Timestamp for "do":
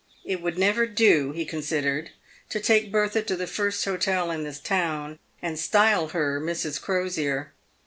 0.87-1.31